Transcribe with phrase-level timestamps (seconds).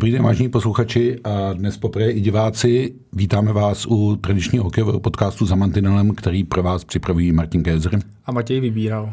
[0.00, 2.94] Dobrý den, vážení posluchači a dnes poprvé i diváci.
[3.12, 7.98] Vítáme vás u tradičního hokejového podcastu za Mantinelem, který pro vás připravují Martin Kézer.
[8.26, 9.12] A Matěj vybíral.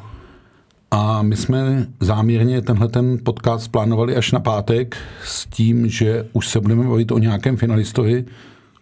[0.92, 6.48] A my jsme záměrně tenhle ten podcast plánovali až na pátek s tím, že už
[6.48, 8.26] se budeme bavit o nějakém finalistovi.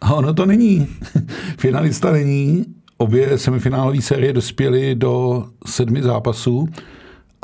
[0.02, 0.88] A ono to není.
[1.58, 2.66] Finalista není.
[2.98, 6.70] Obě semifinálové série dospěly do sedmi zápasů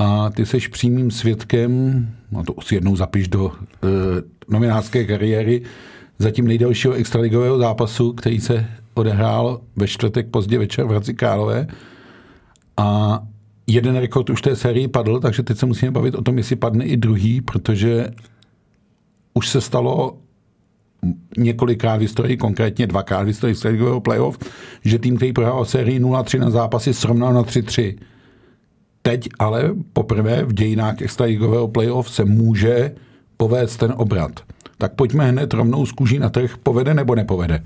[0.02, 3.52] a ty seš přímým svědkem, a to si jednou zapiš do uh,
[4.50, 5.62] novinářské kariéry,
[6.20, 11.68] zatím nejdelšího extraligového zápasu, který se odehrál ve čtvrtek pozdě večer v Hradci Králové.
[12.78, 13.20] A
[13.68, 16.86] jeden rekord už té sérii padl, takže teď se musíme bavit o tom, jestli padne
[16.86, 18.10] i druhý, protože
[19.34, 20.18] už se stalo
[21.38, 24.40] několikrát v historii, konkrétně dvakrát v historii extraligového playoff,
[24.86, 27.98] že tým, který prohrál sérii 0-3 na zápasy, srovnal na 3-3.
[29.02, 32.92] Teď ale poprvé v dějinách extraligového playoff se může
[33.38, 34.32] povést ten obrat.
[34.78, 37.64] Tak pojďme hned rovnou z kůží na trh, povede nebo nepovede?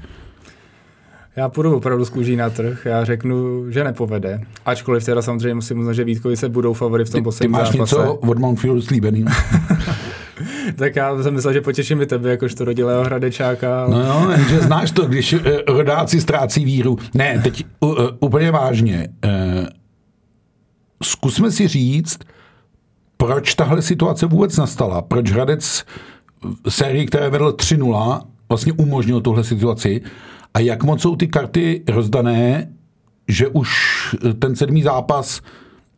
[1.35, 4.41] Já půjdu opravdu z kůží na trh, já řeknu, že nepovede.
[4.65, 7.71] Ačkoliv teda samozřejmě musím uznat, že Vítkovi se budou favory v tom posledním zápase.
[7.71, 8.07] Ty máš zápase.
[8.07, 9.25] něco od Mountfieldu slíbený?
[10.75, 13.83] tak já jsem myslel, že potěším i tebe, jakožto rodilého hradečáka.
[13.83, 13.91] Ale...
[13.91, 16.97] No jo, že znáš to, když uh, rodáci ztrácí víru.
[17.13, 19.07] Ne, teď uh, úplně vážně.
[19.25, 19.31] Uh,
[21.05, 22.19] zkusme si říct,
[23.17, 25.01] proč tahle situace vůbec nastala.
[25.01, 25.85] Proč Hradec
[26.69, 30.01] sérii, které vedl 3-0, vlastně umožnil tuhle situaci
[30.53, 32.69] a jak moc jsou ty karty rozdané,
[33.27, 33.69] že už
[34.39, 35.41] ten sedmý zápas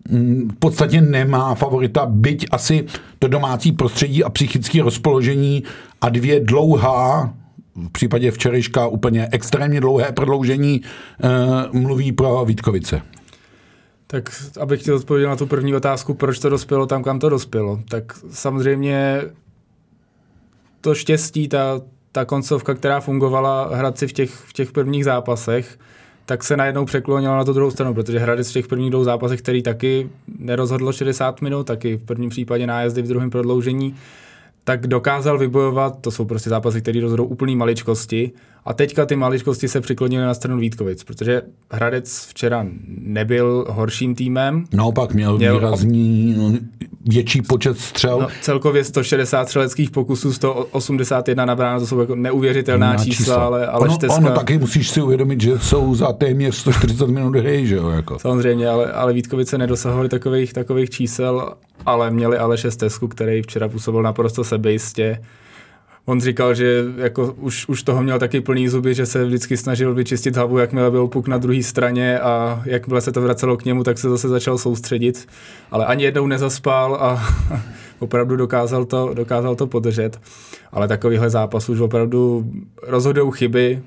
[0.10, 2.86] mm, v podstatě nemá favorita, byť asi
[3.20, 5.64] to domácí prostředí a psychické rozpoložení
[6.02, 7.34] a dvě dlouhá,
[7.76, 11.28] v případě včerejška úplně extrémně dlouhé prodloužení, eh,
[11.72, 13.02] mluví pro Vítkovice.
[14.08, 17.80] Tak abych ti odpověděl na tu první otázku, proč to dospělo tam, kam to dospělo.
[17.90, 19.22] Tak samozřejmě
[20.82, 25.80] to štěstí, ta, ta koncovka, která fungovala Hradci v těch, v těch prvních zápasech,
[26.26, 29.42] tak se najednou překlonila na tu druhou stranu, protože Hradec v těch prvních dvou zápasech,
[29.42, 33.96] který taky nerozhodlo 60 minut, taky v prvním případě nájezdy v druhém prodloužení,
[34.68, 38.32] tak dokázal vybojovat, to jsou prostě zápasy, které rozhodou úplný maličkosti,
[38.66, 41.42] a teďka ty maličkosti se přiklonily na stranu Vítkovic, protože
[41.72, 44.64] Hradec včera nebyl horším týmem.
[44.74, 46.54] Naopak měl, měl výrazný no,
[47.06, 48.20] větší počet střel.
[48.20, 53.68] No, celkově 160 střeleckých pokusů, 181 na bránu, to jsou jako neuvěřitelná čísla, čísla, ale,
[53.68, 54.18] ale ono, šteska...
[54.18, 57.90] ono taky musíš si uvědomit, že jsou za téměř 140 minut hry, že jo?
[57.90, 58.20] Jako.
[58.20, 61.54] Samozřejmě, ale, ale Vítkovice nedosahovali takových, takových čísel,
[61.88, 65.20] ale měli ale šestesku, který včera působil naprosto sebejistě
[66.08, 69.94] on říkal, že jako už, už toho měl taky plný zuby, že se vždycky snažil
[69.94, 73.84] vyčistit hlavu, jakmile byl puk na druhé straně a jakmile se to vracelo k němu,
[73.84, 75.28] tak se zase začal soustředit.
[75.72, 77.24] Ale ani jednou nezaspal a
[78.00, 80.20] opravdu dokázal to, dokázal to podržet.
[80.72, 82.52] Ale takovýhle zápas už opravdu
[82.84, 83.82] rozhodují chyby,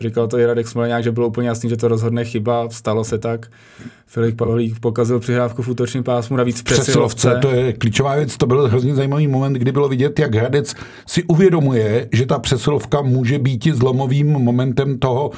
[0.00, 3.18] Říkal to i Radek Smolňák, že bylo úplně jasný, že to rozhodne chyba, stalo se
[3.18, 3.46] tak.
[4.06, 7.38] Filip Pavlík pokazil přihrávku v útočním pásmu, navíc přesilovce.
[7.42, 10.74] To je klíčová věc, to byl hrozně zajímavý moment, kdy bylo vidět, jak Hradec
[11.06, 15.30] si uvědomuje, že ta přesilovka může být zlomovým momentem toho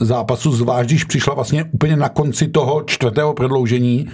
[0.00, 4.08] zápasu, zvlášť když přišla vlastně úplně na konci toho čtvrtého prodloužení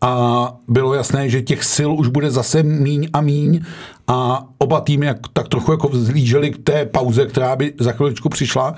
[0.00, 3.60] a bylo jasné, že těch sil už bude zase míň a míň
[4.06, 8.28] a oba týmy jak, tak trochu jako vzlíželi k té pauze, která by za chviličku
[8.28, 8.74] přišla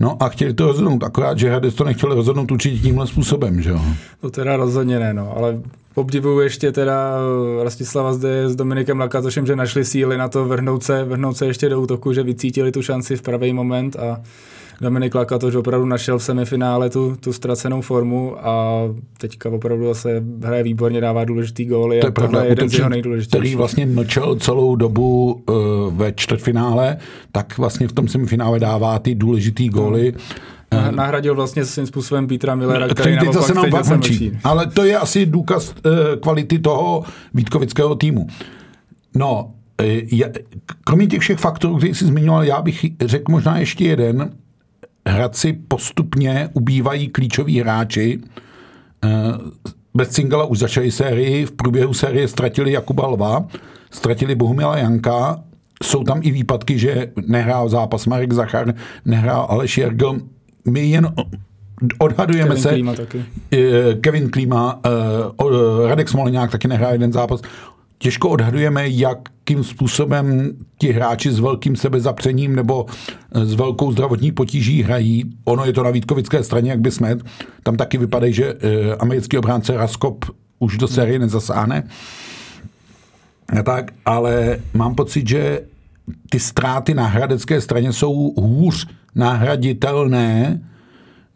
[0.00, 3.70] No a chtěli to rozhodnout, akorát, že Hradec to nechtěli rozhodnout určitě tímhle způsobem, že
[3.70, 3.80] jo?
[4.20, 5.60] To teda rozhodně ne, no, ale
[5.94, 7.16] obdivuju ještě teda
[7.62, 11.68] Rastislava zde s Dominikem Lakatošem, že našli síly na to vrhnout se, vrhnout se ještě
[11.68, 14.20] do útoku, že vycítili tu šanci v pravý moment a
[14.82, 18.82] Dominik Lakatoš opravdu našel v semifinále tu, tu ztracenou formu a
[19.18, 22.88] teďka opravdu zase hraje výborně, dává důležitý góly to je pravda, je jeden z jeho
[22.88, 23.40] nejdůležitějších.
[23.40, 26.96] Který vlastně mlčel celou dobu uh, ve čtvrtfinále,
[27.32, 30.14] tak vlastně v tom semifinále dává ty důležitý góly.
[30.72, 30.96] Hmm.
[30.96, 34.32] Nahradil vlastně svým způsobem Petra Millera, který, který naopak, se naopak mlčí.
[34.44, 37.04] Ale to je asi důkaz uh, kvality toho
[37.34, 38.26] Vítkovického týmu.
[39.14, 39.50] No,
[40.84, 44.30] kromě těch všech faktorů, které jsi zmiňoval, já bych řekl možná ještě jeden,
[45.06, 48.20] Hradci postupně ubývají klíčoví hráči.
[49.04, 49.08] Eh,
[49.94, 53.46] bez Cingala už začali sérii, v průběhu série ztratili Jakuba Lva,
[53.90, 55.40] ztratili Bohumila Janka,
[55.82, 60.20] jsou tam i výpadky, že nehrál zápas Marek Zachar, nehrál Aleš Jergl.
[60.68, 61.14] My jen
[61.98, 62.68] odhadujeme Kevin se.
[62.68, 63.24] Klíma taky.
[63.52, 67.42] Eh, Kevin Klíma, eh, Radek Smolňák taky nehrál jeden zápas
[68.02, 72.86] těžko odhadujeme, jakým způsobem ti hráči s velkým sebezapřením nebo
[73.34, 75.24] eh, s velkou zdravotní potíží hrají.
[75.44, 77.16] Ono je to na Vítkovické straně, jak by jsme.
[77.62, 80.24] Tam taky vypadají, že eh, americký obránce Raskop
[80.58, 81.82] už do série nezasáhne.
[83.64, 85.60] Tak, ale mám pocit, že
[86.30, 90.60] ty ztráty na hradecké straně jsou hůř nahraditelné.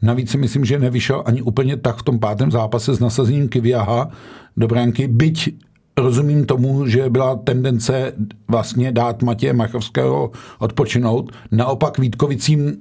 [0.02, 4.10] Navíc si myslím, že nevyšel ani úplně tak v tom pátém zápase s nasazením Kiviaha
[4.56, 5.65] do bránky, byť
[5.98, 8.12] rozumím tomu, že byla tendence
[8.48, 11.32] vlastně dát Matěje Machovského odpočinout.
[11.50, 12.76] Naopak Vítkovicím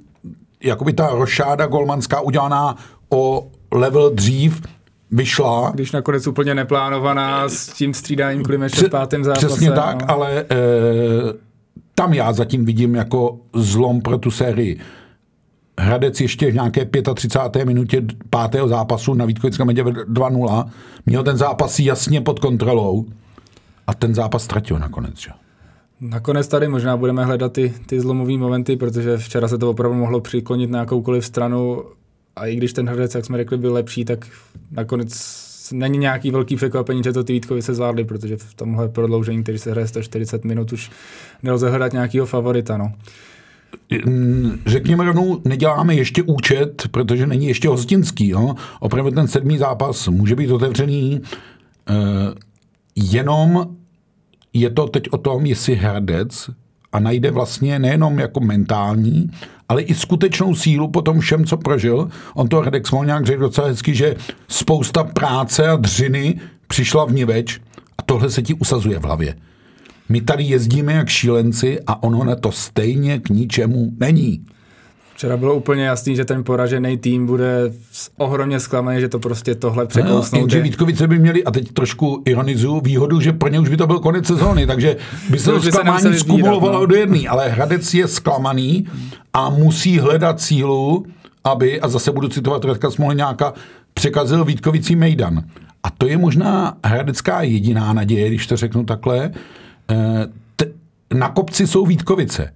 [0.64, 2.76] jakoby ta rošáda golmanská udělaná
[3.08, 4.62] o level dřív,
[5.10, 5.70] vyšla.
[5.74, 9.46] Když nakonec úplně neplánovaná s tím střídáním Klimeše v pátém zápase.
[9.46, 10.10] Přesně tak, no.
[10.10, 10.44] ale e,
[11.94, 14.80] tam já zatím vidím jako zlom pro tu sérii.
[15.78, 17.64] Hradec ještě v nějaké 35.
[17.64, 20.70] minutě pátého zápasu na Vítkovickém medě 2-0
[21.06, 23.06] měl ten zápas jasně pod kontrolou
[23.86, 25.18] a ten zápas ztratil nakonec.
[25.18, 25.30] Že?
[26.00, 30.20] Nakonec tady možná budeme hledat ty, ty zlomové momenty, protože včera se to opravdu mohlo
[30.20, 31.82] přiklonit na jakoukoliv stranu
[32.36, 34.26] a i když ten Hradec, jak jsme řekli, byl lepší, tak
[34.70, 35.36] nakonec
[35.72, 39.58] není nějaký velký překvapení, že to ty Vítkovi se zvládli, protože v tomhle prodloužení, který
[39.58, 40.90] se hraje 140 minut, už
[41.42, 42.76] nelze hledat nějakého favorita.
[42.76, 42.92] No.
[44.66, 48.28] Řekněme rovnou, neděláme ještě účet, protože není ještě hostinský.
[48.28, 48.54] Jo?
[48.80, 51.96] Opravdu ten sedmý zápas může být otevřený uh,
[52.96, 53.66] jenom
[54.52, 56.50] je to teď o tom, jestli Hradec
[56.92, 59.30] a najde vlastně nejenom jako mentální,
[59.68, 62.08] ale i skutečnou sílu po tom všem, co prožil.
[62.34, 64.16] On to Hradec nějak řekl docela hezky, že
[64.48, 67.60] spousta práce a dřiny přišla v niveč
[67.98, 69.34] a tohle se ti usazuje v hlavě.
[70.08, 74.44] My tady jezdíme jak šílenci a ono na to stejně k ničemu není.
[75.14, 77.72] Včera bylo úplně jasný, že ten poražený tým bude
[78.16, 80.38] ohromně zklamaný, že to prostě tohle překousnou.
[80.38, 83.76] No, jenže Vítkovice by měli, a teď trošku ironizuju, výhodu, že pro ně už by
[83.76, 84.96] to byl konec sezóny, takže
[85.30, 86.86] by se to zklamání skumulovalo no.
[86.86, 88.86] do jedné, ale Hradec je zklamaný
[89.32, 91.06] a musí hledat sílu,
[91.44, 93.52] aby, a zase budu citovat Radka Smoleňáka,
[93.94, 95.44] překazil Vítkovicí Mejdan.
[95.82, 99.30] A to je možná hradecká jediná naděje, když to řeknu takhle.
[99.90, 100.26] Eh,
[101.14, 102.52] na kopci jsou Vítkovice.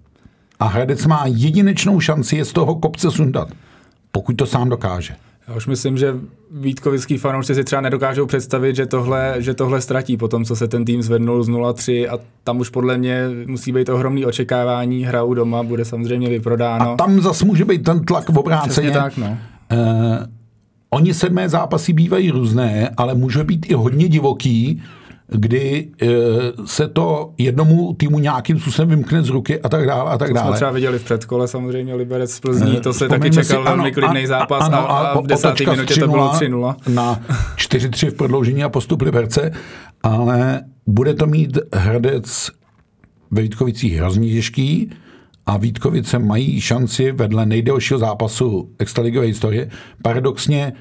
[0.60, 3.48] A Hradec má jedinečnou šanci je z toho kopce sundat,
[4.12, 5.14] pokud to sám dokáže.
[5.48, 6.14] Já už myslím, že
[6.50, 10.68] Vítkovický fanoušci si třeba nedokážou představit, že tohle, že tohle ztratí po tom, co se
[10.68, 15.22] ten tým zvednul z 0-3 a tam už podle mě musí být ohromný očekávání, hra
[15.22, 16.90] u doma bude samozřejmě vyprodáno.
[16.90, 18.90] A tam zase může být ten tlak v obráceně.
[18.90, 19.38] tak, no.
[19.72, 19.78] Uh,
[20.90, 24.82] oni sedmé zápasy bývají různé, ale může být i hodně divoký,
[25.30, 26.06] kdy e,
[26.66, 30.46] se to jednomu týmu nějakým způsobem vymkne z ruky a tak dále a tak dále.
[30.46, 33.64] To jsme třeba viděli v předkole samozřejmě Liberec z Plzní, to se taky čekal si,
[33.64, 36.74] velmi klidný zápas ano, a, a, a v desáté minutě to bylo 3-0.
[36.88, 37.20] Na
[37.56, 39.50] 4-3 v prodloužení a postup Liberce,
[40.02, 42.50] ale bude to mít Hradec
[43.30, 44.90] ve Vítkovicích hrozně těžký
[45.46, 49.70] a Vítkovice mají šanci vedle nejdelšího zápasu extraligové historie.
[50.02, 50.72] Paradoxně,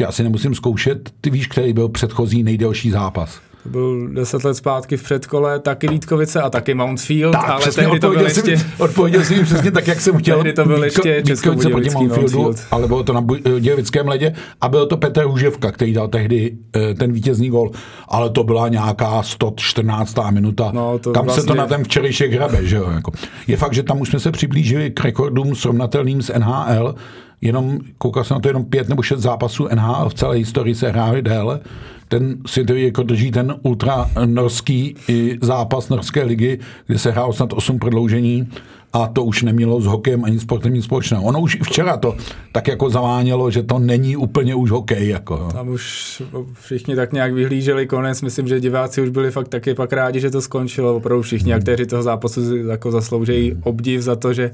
[0.00, 4.96] já asi nemusím zkoušet, ty víš, který byl předchozí nejdelší zápas byl deset let zpátky
[4.96, 8.56] v předkole, taky Vítkovice a taky Mountfield, tak, ale tehdy to byl ještě...
[8.78, 10.36] Odpověděl jsem přesně tak, jak jsem chtěl.
[10.42, 12.66] Tehdy to byl ještě Vítkovice proti Mountfieldu, Mountfield.
[12.70, 13.24] ale bylo to na
[13.60, 17.70] Dějovickém ledě a byl to Petr Huževka, který dal tehdy eh, ten vítězný gol,
[18.08, 20.16] ale to byla nějaká 114.
[20.30, 20.70] minuta.
[20.74, 21.42] No, to tam vlastně...
[21.42, 22.90] se to na ten včerejšek hrabe, že jo?
[22.90, 23.12] Jako.
[23.46, 26.94] Je fakt, že tam už jsme se přiblížili k rekordům srovnatelným s NHL,
[27.40, 30.90] jenom, koukal jsem na to, jenom pět nebo šest zápasů NHL v celé historii se
[30.90, 31.60] hráli déle
[32.08, 34.96] ten světový jako drží ten ultra norský
[35.42, 38.48] zápas norské ligy, kde se hrálo snad 8 prodloužení
[38.92, 41.22] a to už nemělo s hokejem ani sportovním společného.
[41.22, 42.16] Ono už i včera to
[42.52, 45.08] tak jako zavánělo, že to není úplně už hokej.
[45.08, 45.48] Jako.
[45.52, 48.22] Tam už všichni tak nějak vyhlíželi konec.
[48.22, 50.96] Myslím, že diváci už byli fakt taky pak rádi, že to skončilo.
[50.96, 51.58] Opravdu všichni hmm.
[51.58, 54.50] aktéři toho zápasu jako zasloužejí obdiv za to, že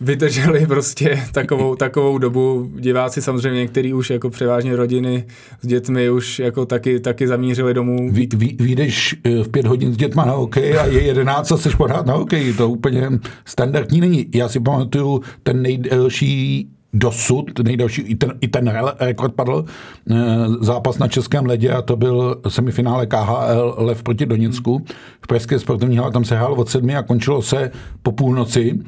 [0.00, 2.70] vydrželi prostě takovou, takovou dobu.
[2.78, 5.24] Diváci samozřejmě některý už jako převážně rodiny
[5.62, 8.12] s dětmi už jako taky, taky zamířili domů.
[8.12, 8.28] Vy,
[8.60, 12.06] vyjdeš eh, v pět hodin s dětma na hokej a je jedenáct a chceš pořád
[12.06, 12.52] na hokej.
[12.52, 13.10] To úplně
[13.44, 14.26] standardní není.
[14.34, 19.64] Já si pamatuju ten nejdelší dosud, nejdelší, i ten, i ten rekord padl,
[20.10, 20.16] eh,
[20.60, 24.84] zápas na Českém ledě a to byl semifinále KHL Lev proti Doněcku
[25.22, 27.70] v Pražské sportovní hale, tam se hrálo od sedmi a končilo se
[28.02, 28.78] po půlnoci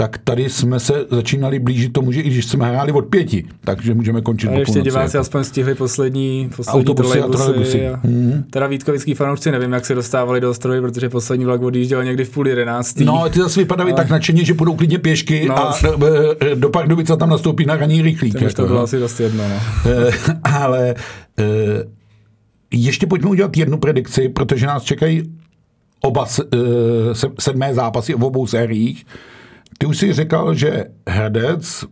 [0.00, 3.94] tak tady jsme se začínali blížit tomu, že i když jsme hráli od pěti, takže
[3.94, 5.20] můžeme končit A ještě diváci jako.
[5.20, 7.20] aspoň stihli poslední, poslední Autobusy.
[7.20, 7.88] A trolejbusy.
[7.88, 8.44] A mm.
[8.50, 12.30] Teda Vítkovický fanoušci nevím, jak se dostávali do ostrovy, protože poslední vlak odjížděl někdy v
[12.30, 13.04] půl jedenáctý.
[13.04, 13.96] No, ty zase vypadají ale...
[13.96, 15.78] tak nadšeně, že půjdou klidně pěšky no, a
[16.54, 18.40] do Pardubice tam nastoupí na raní rychlík.
[18.40, 19.44] Jako, to bylo asi dost jedno.
[19.48, 19.60] No.
[19.90, 20.10] Eh,
[20.44, 20.94] ale
[22.70, 25.22] ještě pojďme udělat jednu predikci, protože nás čekají
[26.00, 26.26] oba
[27.38, 29.06] sedmé zápasy v obou sériích.
[29.82, 31.84] Ty už si říkal, že Hradec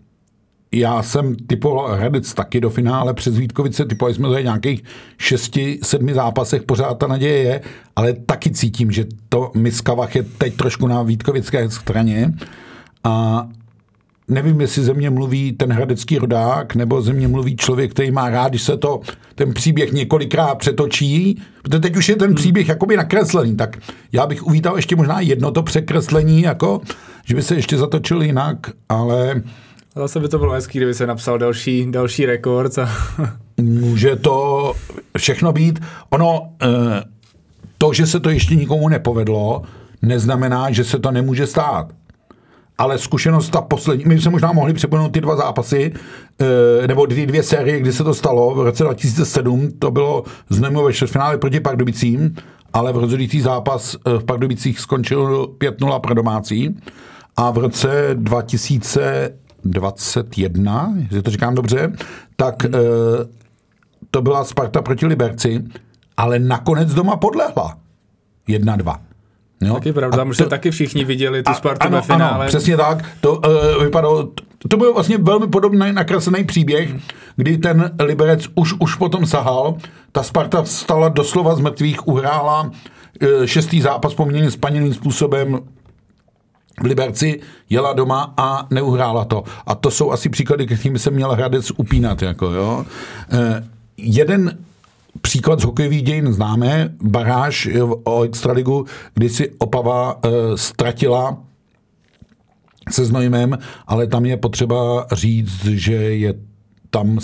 [0.73, 4.85] já jsem typoval Hradec taky do finále přes Vítkovice, typovali jsme to nějakých
[5.19, 7.61] šesti, sedmi zápasech, pořád ta naděje je,
[7.97, 12.35] ale taky cítím, že to Miskavach je teď trošku na Vítkovické straně.
[13.05, 13.49] A
[14.29, 18.29] nevím, jestli ze mě mluví ten hradecký rodák, nebo ze mě mluví člověk, který má
[18.29, 19.01] rád, když se to,
[19.35, 23.79] ten příběh několikrát přetočí, protože teď už je ten příběh jakoby nakreslený, tak
[24.13, 26.81] já bych uvítal ještě možná jedno to překreslení, jako,
[27.25, 28.59] že by se ještě zatočil jinak,
[28.89, 29.43] ale
[29.97, 32.79] Zase by to bylo hezký, kdyby se napsal další, další rekord.
[32.79, 32.89] A...
[33.61, 34.75] Může to
[35.19, 35.81] všechno být.
[36.11, 36.69] Ono, eh,
[37.79, 39.63] to, že se to ještě nikomu nepovedlo,
[40.03, 41.93] neznamená, že se to nemůže stát.
[42.79, 45.93] Ale zkušenost ta poslední, my jsme možná mohli připomenout ty dva zápasy,
[46.41, 48.55] eh, nebo ty dvě série, kdy se to stalo.
[48.55, 52.37] V roce 2007 to bylo znamenlo ve finále proti Pardubicím,
[52.73, 56.77] ale v rozhodující zápas eh, v Pardubicích skončil 5-0 pro domácí.
[57.37, 59.31] A v roce 2000
[59.65, 61.93] 21, jestli to říkám dobře,
[62.37, 62.73] tak hmm.
[64.11, 65.65] to byla Sparta proti Liberci,
[66.17, 67.79] ale nakonec doma podlehla.
[68.49, 68.99] 1-2.
[69.61, 69.75] Jo?
[69.75, 72.35] Taky pravda, to, taky všichni viděli tu Spartu ano, ve finále.
[72.35, 73.05] Ano, přesně tak.
[73.21, 74.29] To uh, vypadalo,
[74.69, 77.01] to byl vlastně velmi podobný nakreslený příběh, hmm.
[77.37, 79.77] kdy ten Liberec už, už potom sahal,
[80.13, 85.61] ta Sparta stala doslova z mrtvých, uhrála uh, šestý zápas poměrně spaněným způsobem,
[86.81, 89.45] v Liberci jela doma a neuhrála to.
[89.67, 92.23] A to jsou asi příklady, kterými se měl Hradec upínat.
[92.23, 92.85] Jako, jo.
[93.33, 93.65] E,
[93.97, 94.59] jeden
[95.21, 97.69] příklad z hokejových dějin známe, baráž
[98.05, 101.39] o Extraligu, kdy si Opava e, ztratila
[102.91, 106.35] se Znojmem, ale tam je potřeba říct, že je
[106.91, 107.19] tam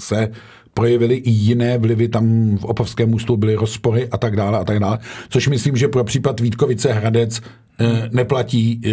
[0.00, 0.28] se
[0.74, 4.78] projevily i jiné vlivy, tam v opavském ústu byly rozpory a tak dále a tak
[4.78, 7.40] dále, což myslím, že pro případ Vítkovice Hradec
[7.80, 8.80] Eh, neplatí.
[8.86, 8.90] Eh,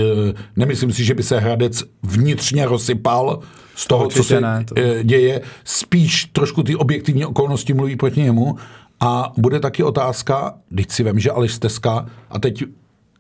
[0.56, 3.40] nemyslím si, že by se Hradec vnitřně rozsypal
[3.76, 4.76] z toho, Určitě co se ne, to...
[4.78, 5.42] Eh, děje.
[5.64, 8.56] Spíš trošku ty objektivní okolnosti mluví proti němu.
[9.00, 12.64] A bude taky otázka, teď si vím, že Aleš Steska, a teď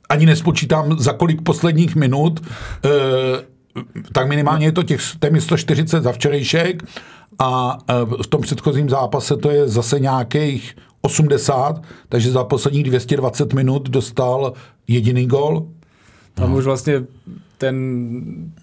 [0.09, 2.39] ani nespočítám za kolik posledních minut,
[4.11, 6.83] tak minimálně je to těch téměř 140 za včerejšek
[7.39, 7.77] a
[8.21, 14.53] v tom předchozím zápase to je zase nějakých 80, takže za posledních 220 minut dostal
[14.87, 15.67] jediný gol.
[16.35, 16.57] Tam no.
[16.57, 17.03] už vlastně
[17.57, 17.75] ten,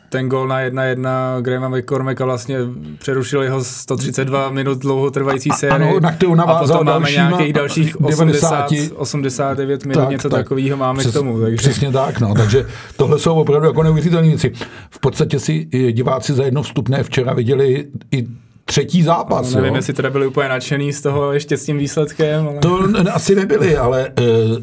[0.08, 2.58] ten gol na 1-1 Grahama McCormacka vlastně
[2.98, 5.74] přerušil jeho 132 minut dlouhotrvající série.
[5.74, 10.76] Ano, na kterou a potom máme nějakých dalších 80, 89 minut, tak, něco tak, takového
[10.76, 11.40] máme přes, k tomu.
[11.40, 11.56] Takže.
[11.56, 14.52] Přesně tak, no, takže tohle jsou opravdu jako neuvěřitelné věci.
[14.90, 18.26] V podstatě si diváci za jedno vstupné včera viděli i
[18.64, 19.54] třetí zápas.
[19.54, 19.78] No, nevím, jo.
[19.78, 22.48] jestli teda byli úplně nadšený z toho ještě s tím výsledkem.
[22.48, 22.58] Ale...
[22.58, 24.12] To asi nebyli, ale e,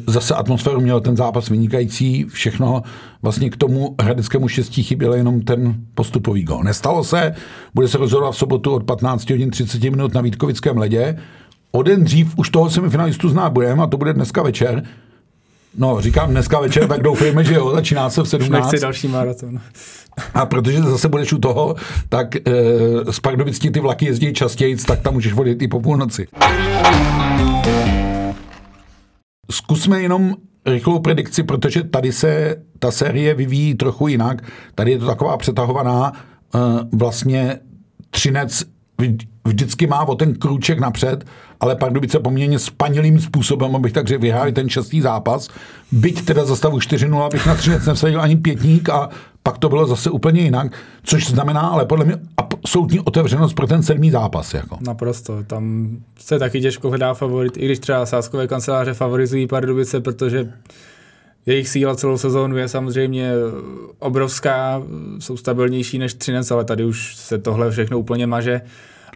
[0.06, 2.82] zase atmosféru měl ten zápas vynikající, všechno
[3.22, 6.62] vlastně k tomu hradeckému štěstí chyběl jenom ten postupový gol.
[6.62, 7.34] Nestalo se,
[7.74, 11.18] bude se rozhodovat v sobotu od 15 hodin 30 minut na Vítkovickém ledě.
[11.72, 14.82] O den dřív už toho semifinalistu znát budeme a to bude dneska večer.
[15.78, 18.52] No, říkám dneska večer, tak doufejme, že jo, začíná se v 17.
[18.52, 19.60] Nechci další maraton.
[20.34, 21.74] A protože zase budeš u toho,
[22.08, 22.40] tak e,
[23.10, 26.26] z Pardubický ty vlaky jezdí častěji, tak tam můžeš vodit i po půlnoci.
[29.50, 30.34] Zkusme jenom
[30.66, 34.42] rychlou predikci, protože tady se ta série vyvíjí trochu jinak.
[34.74, 36.12] Tady je to taková přetahovaná.
[36.14, 36.58] E,
[36.96, 37.58] vlastně
[38.10, 38.64] Třinec
[39.44, 41.24] vždycky má o ten krůček napřed,
[41.60, 45.48] ale Pardubice poměrně spanilým způsobem, abych tak řekl, vyhráli ten šestý zápas.
[45.92, 49.08] Byť teda za stavu 4-0 abych na Třinec nevsadil ani pětník a
[49.42, 53.82] pak to bylo zase úplně jinak, což znamená ale podle mě absolutní otevřenost pro ten
[53.82, 54.54] sedmý zápas.
[54.54, 54.78] Jako.
[54.80, 60.52] Naprosto, tam se taky těžko hledá favorit, i když třeba sáskové kanceláře favorizují Pardubice, protože
[61.46, 63.32] jejich síla celou sezónu je samozřejmě
[63.98, 64.82] obrovská,
[65.18, 68.60] jsou stabilnější než Třinec, ale tady už se tohle všechno úplně maže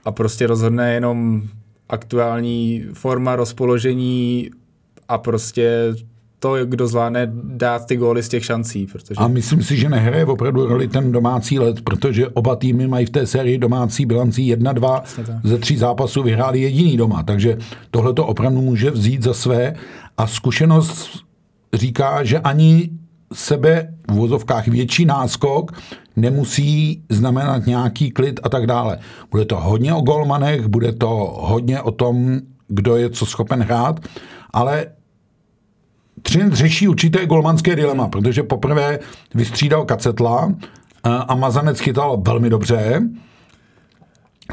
[0.05, 1.43] a prostě rozhodne jenom
[1.89, 4.51] aktuální forma, rozpoložení
[5.09, 5.95] a prostě
[6.39, 8.87] to, kdo zvládne dát ty góly z těch šancí.
[8.87, 9.15] Protože...
[9.17, 13.11] A myslím si, že nehraje opravdu roli ten domácí let, protože oba týmy mají v
[13.11, 15.03] té sérii domácí bilancí 1-2.
[15.45, 17.59] Ze tří zápasů vyhráli jediný doma, takže
[17.91, 19.75] tohle to opravdu může vzít za své.
[20.17, 21.25] A zkušenost
[21.75, 22.91] říká, že ani
[23.35, 25.73] sebe v vozovkách větší náskok
[26.17, 28.99] nemusí znamenat nějaký klid a tak dále.
[29.31, 34.01] Bude to hodně o golmanech, bude to hodně o tom, kdo je co schopen hrát,
[34.53, 34.87] ale
[36.23, 38.99] Třinec řeší určité golmanské dilema, protože poprvé
[39.35, 43.03] vystřídal Kacetla eh, a Mazanec chytal velmi dobře,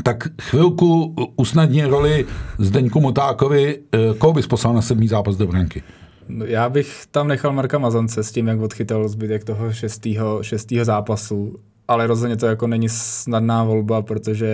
[0.04, 2.26] tak chvilku usnadní roli
[2.60, 5.84] Zdeňku Motákovi, eh, koho bys poslal na sedmý zápas do branky?
[6.46, 11.60] Já bych tam nechal Marka Mazance s tím, jak odchytal zbytek toho šestého, šestého zápasu
[11.92, 14.50] ale rozhodně to jako není snadná volba, protože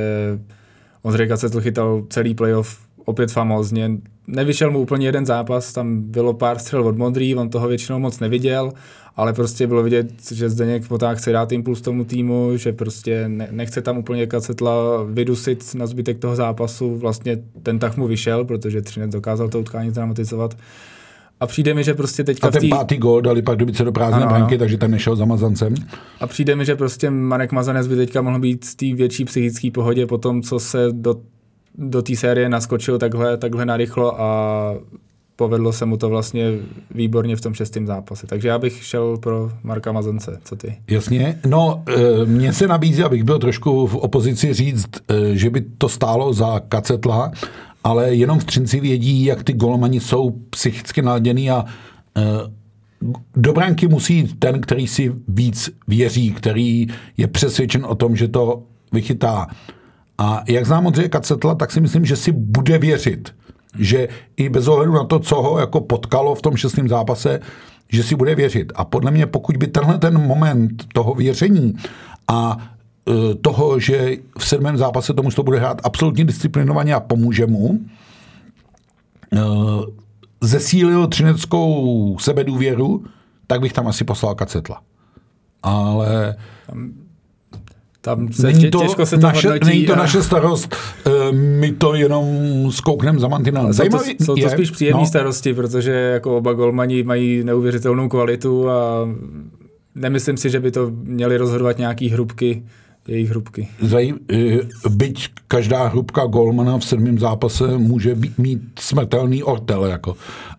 [1.02, 3.92] Ondřej Kacetl chytal celý playoff opět famózně.
[4.28, 8.20] Nevyšel mu úplně jeden zápas, tam bylo pár střel od Modrý, on toho většinou moc
[8.20, 8.72] neviděl,
[9.16, 13.48] ale prostě bylo vidět, že Zdeněk Poták chce dát impuls tomu týmu, že prostě ne,
[13.52, 16.96] nechce tam úplně Kacetla vydusit na zbytek toho zápasu.
[16.96, 20.58] Vlastně ten tak mu vyšel, protože Třinec dokázal to utkání dramatizovat.
[21.40, 22.48] A přijde mi, že prostě teďka...
[22.48, 22.70] A ten tý...
[22.70, 25.76] pátý gol dali pak dobice do prázdné ano, branky, takže ten nešel za Mazancem.
[26.20, 29.72] A přijde mi, že prostě Marek Mazanec by teďka mohl být v té větší psychické
[29.72, 31.16] pohodě po tom, co se do,
[31.78, 34.74] do té série naskočil takhle, takhle narychlo a
[35.36, 36.52] povedlo se mu to vlastně
[36.92, 38.28] výborně v tom šestém zápase.
[38.28, 40.40] Takže já bych šel pro Marka Mazance.
[40.44, 40.78] Co ty?
[40.90, 41.40] Jasně.
[41.46, 45.90] No, e, mně se nabízí, abych byl trošku v opozici říct, e, že by to
[45.90, 47.32] stálo za Kacetla,
[47.88, 51.66] ale jenom v Třinci vědí, jak ty golmani jsou psychicky naladěný a
[52.18, 52.22] e,
[53.36, 58.64] do branky musí ten, který si víc věří, který je přesvědčen o tom, že to
[58.92, 59.48] vychytá.
[60.18, 63.36] A jak znám Ondřeje Kacetla, tak si myslím, že si bude věřit.
[63.80, 67.40] Že i bez ohledu na to, co ho jako potkalo v tom šestém zápase,
[67.90, 68.72] že si bude věřit.
[68.76, 71.74] A podle mě, pokud by tenhle ten moment toho věření
[72.28, 72.58] a
[73.42, 77.80] toho, že v sedmém zápase tomu to bude hrát absolutně disciplinovaně a pomůže mu,
[79.34, 79.40] eh,
[80.42, 83.04] zesílil třineckou sebedůvěru,
[83.48, 84.82] tak bych tam asi poslal Kacetla.
[85.64, 86.36] Ale
[88.02, 89.96] tam, se není to těžko se to naše, hodnotí Není to a...
[89.96, 92.26] naše starost, eh, my to jenom
[92.72, 93.74] zkoukneme za mantinel.
[93.74, 95.08] Jsou to, jsou to spíš příjemné no.
[95.08, 99.08] starosti, protože jako oba golmani mají neuvěřitelnou kvalitu a
[99.96, 102.64] nemyslím si, že by to měli rozhodovat nějaký hrubky
[103.08, 103.68] jejich hrubky.
[103.82, 104.60] Zaj, eh,
[104.90, 110.16] byť každá hrubka golmana v sedmém zápase může být, mít smrtelný ortel, jako.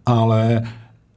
[0.07, 0.63] ale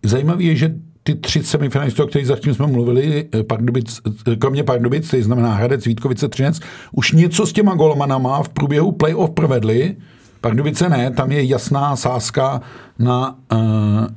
[0.04, 4.64] zajímavé je, že ty tři semifinalisty, o kterých zatím jsme mluvili, eh, Pardubic, eh, kromě
[4.64, 6.60] Pardubic, to znamená Hradec, Vítkovice, Třinec,
[6.92, 9.96] už něco s těma golmanama v průběhu playoff provedli,
[10.42, 12.62] Pardubice ne, tam je jasná sázka
[13.00, 13.58] na uh,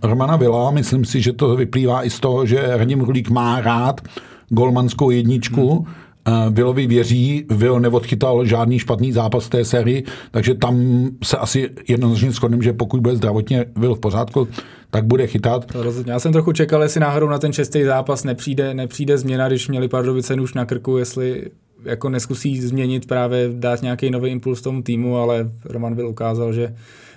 [0.02, 0.70] Romana Vila.
[0.70, 4.00] Myslím si, že to vyplývá i z toho, že Radim Rulík má rád
[4.48, 5.74] golmanskou jedničku.
[5.74, 6.03] Hmm
[6.50, 12.62] Vilovi věří, Vil neodchytal žádný špatný zápas té sérii, takže tam se asi jednoznačně shodneme,
[12.62, 14.48] že pokud bude zdravotně Vil v pořádku,
[14.90, 15.74] tak bude chytat.
[15.74, 16.12] Rozhodně.
[16.12, 19.88] Já jsem trochu čekal, jestli náhodou na ten šestý zápas nepřijde, nepřijde změna, když měli
[19.88, 21.50] Pardubice už na krku, jestli
[21.84, 26.74] jako neskusí změnit právě, dát nějaký nový impuls tomu týmu, ale Roman Vil ukázal, že,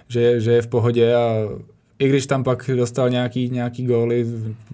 [0.07, 1.49] že, že je v pohodě a
[1.99, 4.25] i když tam pak dostal nějaký, nějaký góly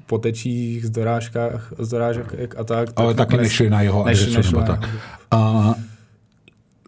[0.05, 2.89] po tečích, z dorážkách, z dorážek a tak.
[2.95, 4.05] Ale tak taky nešli na jeho.
[4.05, 4.89] Nešli, nešli nebo tak.
[5.31, 5.73] A,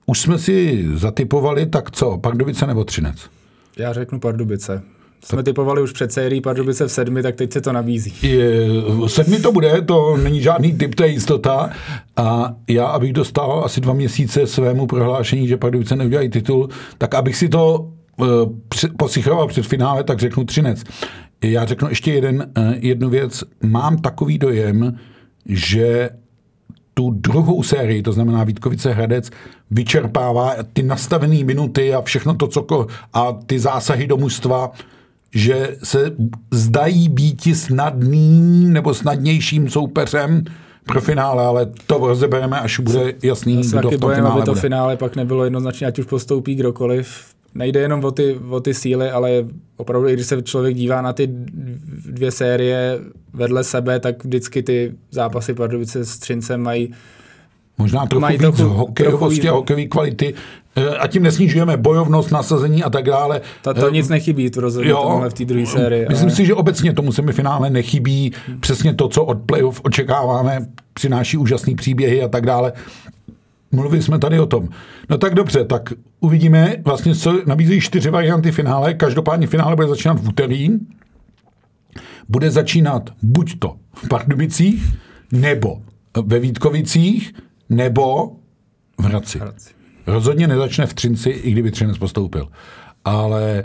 [0.05, 3.17] už jsme si zatypovali, tak co, Pardubice nebo Třinec?
[3.77, 4.81] Já řeknu Pardubice.
[5.23, 5.45] Jsme tak...
[5.45, 8.13] typovali už před sérií Pardubice v sedmi, tak teď se to nabízí.
[8.21, 8.67] Je,
[9.07, 11.69] sedmi to bude, to není žádný typ, to je jistota.
[12.17, 17.35] A já, abych dostal asi dva měsíce svému prohlášení, že Pardubice neudělají titul, tak abych
[17.35, 17.89] si to
[18.21, 20.83] Eh, posichroval před finále, tak řeknu Třinec.
[21.43, 23.43] Já řeknu ještě jeden, eh, jednu věc.
[23.63, 24.99] Mám takový dojem,
[25.45, 26.09] že
[26.93, 29.29] tu druhou sérii, to znamená Vítkovice Hradec,
[29.71, 34.71] vyčerpává ty nastavené minuty a všechno to, co a ty zásahy do mužstva,
[35.33, 36.11] že se
[36.51, 40.43] zdají být snadným nebo snadnějším soupeřem
[40.85, 44.61] pro finále, ale to rozebereme, až bude jasný, kdo v tom finále aby to bude.
[44.61, 49.11] finále pak nebylo jednoznačně, ať už postoupí kdokoliv, nejde jenom o ty, o ty síly,
[49.11, 49.31] ale
[49.77, 51.29] opravdu, i když se člověk dívá na ty
[52.05, 52.99] dvě série
[53.33, 56.93] vedle sebe, tak vždycky ty zápasy Pardubice s Třincem mají
[57.77, 60.33] Možná trochu mají víc trochu, hokejovosti trochu a hokejové kvality.
[60.75, 63.41] Eh, a tím nesnižujeme bojovnost, nasazení a tak dále.
[63.61, 64.93] To, to eh, nic nechybí to rozhodně
[65.29, 66.05] v té druhé sérii.
[66.09, 66.35] Myslím ale...
[66.35, 70.67] si, že obecně tomu finále nechybí přesně to, co od playoff očekáváme.
[70.93, 72.73] Přináší úžasný příběhy a tak dále.
[73.71, 74.69] Mluvili jsme tady o tom.
[75.09, 76.75] No tak dobře, tak uvidíme.
[76.85, 78.93] Vlastně co nabízí čtyři varianty finále.
[78.93, 80.69] Každopádně finále bude začínat v úterý.
[82.29, 84.93] Bude začínat buď to v Pardubicích,
[85.31, 85.81] nebo
[86.25, 87.33] ve Vítkovicích,
[87.69, 88.31] nebo
[88.97, 89.39] v Hradci.
[89.39, 89.73] Hradci.
[90.07, 92.47] Rozhodně nezačne v Třinci, i kdyby Třinec postoupil.
[93.05, 93.63] Ale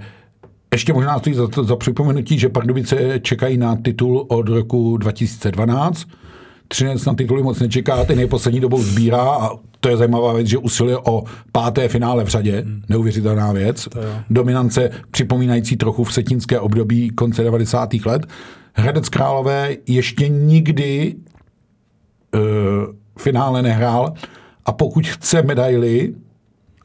[0.72, 6.06] ještě možná stojí za, za připomenutí, že Pardubice čekají na titul od roku 2012.
[6.72, 10.58] Třinec na tituly moc nečeká, ty nejposlední dobou sbírá a to je zajímavá věc, že
[10.58, 12.82] usiluje o páté finále v řadě, hmm.
[12.88, 13.88] neuvěřitelná věc.
[14.30, 17.94] Dominance připomínající trochu v setínské období konce 90.
[18.06, 18.26] let.
[18.72, 21.14] Hradec Králové ještě nikdy
[22.34, 22.40] uh,
[23.18, 24.14] finále nehrál
[24.66, 26.14] a pokud chce medaily,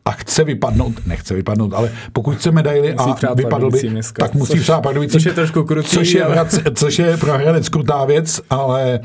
[0.06, 4.60] a chce vypadnout, nechce vypadnout, ale pokud chce medaily a vypadl by, dneska, tak musí
[4.60, 5.20] přát Pardubicím.
[5.20, 5.90] Což je trošku krutý.
[5.90, 6.46] Což je, ale...
[6.74, 9.00] což je pro Hradec krutá věc, ale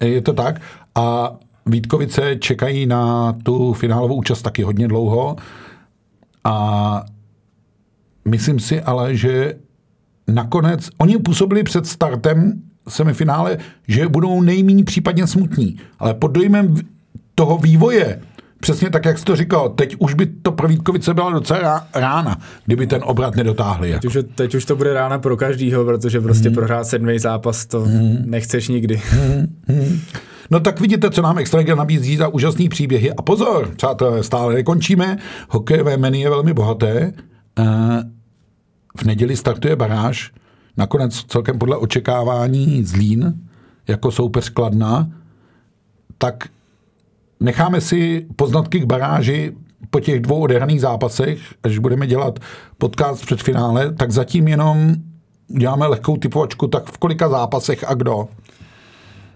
[0.00, 0.60] je to tak.
[0.94, 5.36] A Vítkovice čekají na tu finálovou účast taky hodně dlouho
[6.44, 7.04] a
[8.28, 9.54] myslím si ale, že
[10.28, 16.76] nakonec, oni působili před startem semifinále, že budou nejméně případně smutní, ale pod dojmem
[17.34, 18.20] toho vývoje,
[18.64, 22.36] přesně tak, jak jsi to říkal, teď už by to pro Vítkovice byla docela rána,
[22.64, 23.90] kdyby ten obrat nedotáhli.
[23.90, 24.00] Jako.
[24.00, 26.54] Teď, už, teď už to bude rána pro každýho, protože prostě hmm.
[26.54, 28.16] prohrát sedmý zápas to hmm.
[28.24, 29.02] nechceš nikdy.
[29.06, 30.00] Hmm.
[30.50, 33.12] No tak vidíte, co nám Extraliga nabízí za úžasný příběhy.
[33.12, 35.18] A pozor, přátelé, stále nekončíme.
[35.48, 37.12] Hokejové menu je velmi bohaté.
[37.58, 37.64] Eh,
[38.96, 40.32] v neděli startuje baráž.
[40.76, 43.34] Nakonec celkem podle očekávání Zlín
[43.88, 45.08] jako soupeř Kladna.
[46.18, 46.48] Tak
[47.44, 49.52] necháme si poznatky k baráži
[49.90, 52.38] po těch dvou odehraných zápasech, až budeme dělat
[52.78, 54.94] podcast před finále, tak zatím jenom
[55.48, 58.28] děláme lehkou typovačku, tak v kolika zápasech a kdo?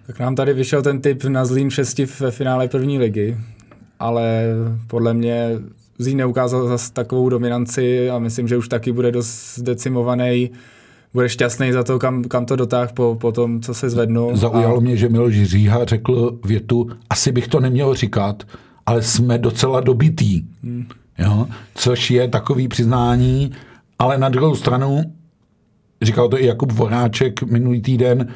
[0.06, 3.36] Tak nám tady vyšel ten typ na Zlín 6 ve finále první ligy,
[3.98, 4.44] ale
[4.86, 5.50] podle mě
[5.98, 10.50] Zlín neukázal zase takovou dominanci a myslím, že už taky bude dost decimovaný
[11.14, 14.36] bude šťastný za to, kam, kam to dotáh po, po tom, co se zvednu.
[14.36, 14.80] Zaujalo a...
[14.80, 18.42] mě, že Miloš Říha řekl větu, asi bych to neměl říkat,
[18.86, 20.42] ale jsme docela dobitý.
[20.62, 20.86] Hmm.
[21.18, 21.46] Jo?
[21.74, 23.52] Což je takový přiznání,
[23.98, 25.02] ale na druhou stranu,
[26.02, 28.28] říkal to i Jakub Voráček minulý týden,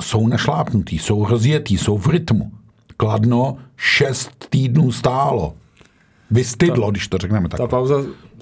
[0.00, 2.52] jsou našlápnutý, jsou rozjetý, jsou v rytmu.
[2.96, 5.54] Kladno šest týdnů stálo.
[6.30, 7.60] Vystydlo, ta, když to řekneme tak.
[7.60, 7.94] Ta pauza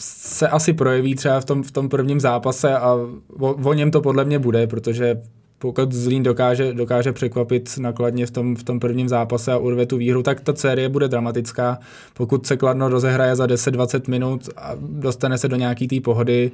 [0.03, 2.95] se asi projeví třeba v tom, v tom prvním zápase a
[3.39, 5.17] o, o něm to podle mě bude, protože
[5.59, 9.97] pokud Zlín dokáže, dokáže překvapit nakladně v tom, v tom prvním zápase a urve tu
[9.97, 11.79] výhru, tak ta série bude dramatická.
[12.15, 16.53] Pokud se Kladno rozehraje za 10-20 minut a dostane se do nějaký té pohody,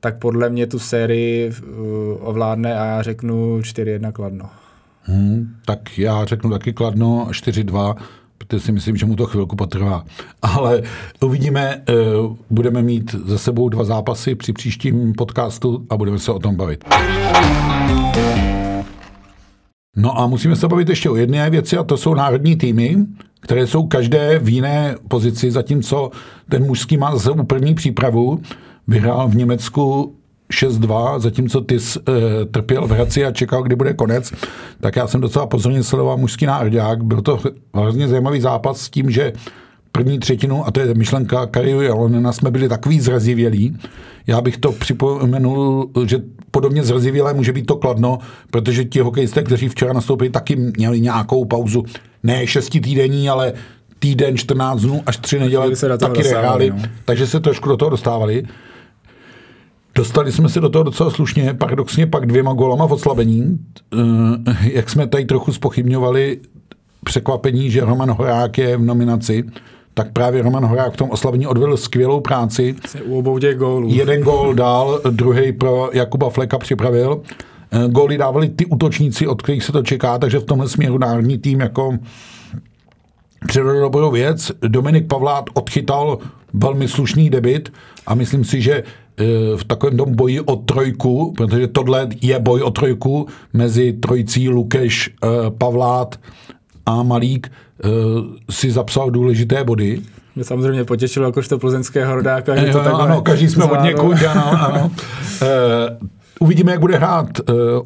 [0.00, 4.50] tak podle mě tu sérii uh, ovládne a já řeknu 4-1 Kladno.
[5.02, 7.96] Hmm, tak já řeknu taky Kladno 4-2,
[8.46, 10.04] protože si myslím, že mu to chvilku potrvá.
[10.42, 10.82] Ale
[11.20, 11.82] uvidíme,
[12.26, 16.56] uh, budeme mít za sebou dva zápasy při příštím podcastu a budeme se o tom
[16.56, 16.84] bavit.
[19.96, 22.96] No a musíme se bavit ještě o jedné věci a to jsou národní týmy,
[23.40, 26.10] které jsou každé v jiné pozici, zatímco
[26.48, 28.42] ten mužský má zase první přípravu
[28.86, 30.14] vyhrál v Německu
[30.50, 34.32] 6-2, zatímco ty jsi, e, trpěl v Hradci a čekal, kdy bude konec,
[34.80, 37.04] tak já jsem docela pozorně sledoval mužský národák.
[37.04, 37.40] Byl to
[37.74, 39.32] hrozně zajímavý zápas s tím, že
[39.92, 43.78] první třetinu, a to je myšlenka Kariu Jalonena, jsme byli takový zrazivělí.
[44.26, 48.18] Já bych to připomenul, že podobně zrazivělé může být to kladno,
[48.50, 51.84] protože ti hokejisté, kteří včera nastoupili, taky měli nějakou pauzu.
[52.22, 53.52] Ne šestitýdenní, ale
[53.98, 56.82] týden, 14 dnů až tři neděle taky nehráli, no.
[57.04, 58.42] takže se trošku do toho dostávali.
[59.94, 63.58] Dostali jsme se do toho docela slušně, paradoxně pak dvěma golama v oslabení.
[63.94, 66.40] Eh, jak jsme tady trochu spochybňovali
[67.04, 69.44] překvapení, že Roman Horák je v nominaci,
[69.94, 72.74] tak právě Roman Horák v tom oslabení odvedl skvělou práci.
[73.04, 73.88] U obou těch gólů.
[73.92, 77.22] Jeden gól dal, druhý pro Jakuba Fleka připravil.
[77.72, 81.38] Eh, góly dávali ty útočníci, od kterých se to čeká, takže v tomhle směru národní
[81.38, 81.98] tým jako
[83.46, 84.52] předvedl dobrou věc.
[84.68, 86.18] Dominik Pavlát odchytal
[86.52, 87.72] velmi slušný debit
[88.06, 88.82] a myslím si, že
[89.56, 95.10] v takovém tom boji o trojku, protože tohle je boj o trojku mezi trojicí Lukeš,
[95.24, 95.28] eh,
[95.58, 96.20] Pavlát
[96.86, 97.88] a Malík, eh,
[98.50, 100.00] si zapsal důležité body.
[100.34, 102.56] Mě samozřejmě potěšilo jakožto plzeňského rodáka.
[102.56, 104.90] Že to ano, každý jsme od někud, ano, ano.
[106.40, 107.28] Uvidíme, jak bude hrát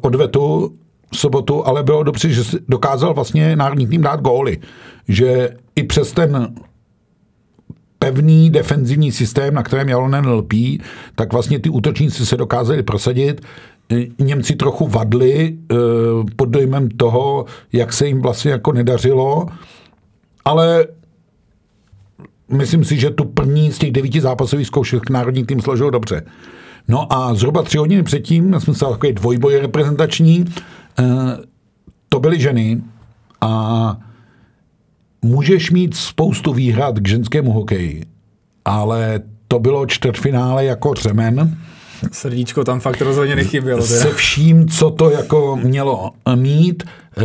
[0.01, 0.71] odvetu
[1.13, 4.57] sobotu, ale bylo dobře, že dokázal vlastně národní tým dát góly.
[5.07, 6.47] Že i přes ten
[7.99, 10.81] pevný defenzivní systém, na kterém Jalonen lpí,
[11.15, 13.41] tak vlastně ty útočníci se dokázali prosadit.
[14.19, 15.75] Němci trochu vadli eh,
[16.35, 19.45] pod dojmem toho, jak se jim vlastně jako nedařilo,
[20.45, 20.87] ale
[22.49, 26.25] myslím si, že tu první z těch devíti zápasových zkoušek národní tým složil dobře.
[26.87, 30.45] No a zhruba tři hodiny předtím, jsme se takový dvojboj reprezentační,
[30.99, 31.03] eh,
[32.09, 32.81] to byly ženy
[33.41, 33.97] a
[35.25, 38.05] můžeš mít spoustu výhrad k ženskému hokeji,
[38.65, 41.57] ale to bylo čtvrtfinále jako řemen.
[42.11, 43.87] Srdíčko tam fakt rozhodně nechybělo.
[43.87, 43.99] Teda.
[43.99, 46.83] Se vším, co to jako mělo mít.
[47.17, 47.21] Eh,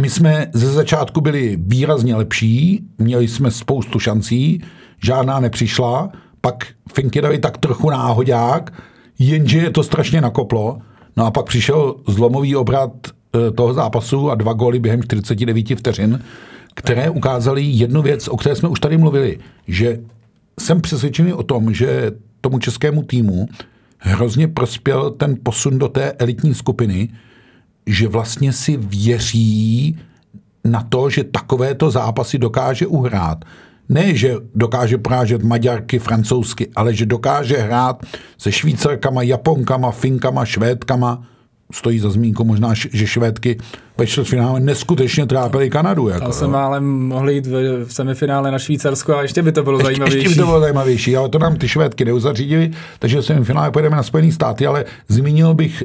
[0.00, 4.62] my jsme ze začátku byli výrazně lepší, měli jsme spoustu šancí,
[5.04, 8.72] žádná nepřišla, pak Finky dali tak trochu náhodák,
[9.18, 10.78] jenže je to strašně nakoplo.
[11.16, 12.92] No a pak přišel zlomový obrat
[13.54, 16.20] toho zápasu a dva góly během 49 vteřin,
[16.74, 19.98] které ukázaly jednu věc, o které jsme už tady mluvili, že
[20.60, 23.48] jsem přesvědčený o tom, že tomu českému týmu
[23.98, 27.08] hrozně prospěl ten posun do té elitní skupiny,
[27.86, 29.98] že vlastně si věří
[30.64, 33.44] na to, že takovéto zápasy dokáže uhrát.
[33.88, 38.06] Ne, že dokáže porážet Maďarky, francouzsky, ale že dokáže hrát
[38.38, 41.26] se Švýcarkama, Japonkama, Finkama, Švédkama,
[41.72, 43.58] stojí za zmínku možná, že Švédky
[43.98, 46.08] ve čtvrtfinále neskutečně trápily Kanadu.
[46.08, 49.78] Jako, Tam jsme ale mohli jít v semifinále na Švýcarsko a ještě by to bylo
[49.78, 50.18] ještě, zajímavější.
[50.18, 53.96] Ještě by to bylo zajímavější, ale to nám ty Švédky neuzařídili, takže v semifinále pojedeme
[53.96, 55.82] na Spojené státy, ale zmínil bych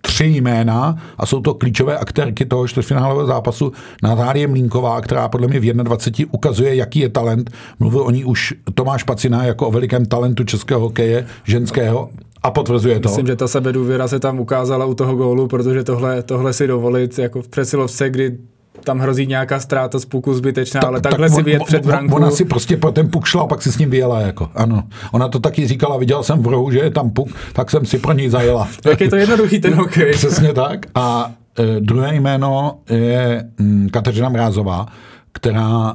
[0.00, 3.72] tři jména a jsou to klíčové aktérky toho čtvrtfinálového zápasu.
[4.02, 7.50] Natálie Mlínková, která podle mě v 21 ukazuje, jaký je talent.
[7.78, 12.10] Mluvil o ní už Tomáš Pacina jako o velikém talentu českého hokeje ženského
[12.44, 13.08] a potvrzuje to.
[13.08, 17.18] Myslím, že ta sebedůvěra se tam ukázala u toho gólu, protože tohle, tohle si dovolit
[17.18, 18.38] jako v přesilovce, kdy
[18.84, 22.14] tam hrozí nějaká ztráta z puku zbytečná, Ta, ale takhle tak si vyjet před branku.
[22.14, 24.82] Ona si prostě po ten puk šla a pak si s ním vyjela, jako, ano.
[25.12, 27.98] Ona to taky říkala, viděl jsem v rohu, že je tam puk, tak jsem si
[27.98, 28.68] pro něj zajela.
[28.84, 30.12] Jak je to jednoduchý ten hokej.
[30.12, 30.86] Přesně tak.
[30.94, 34.86] A e, druhé jméno je m, mm, Kateřina Mrázová,
[35.32, 35.94] která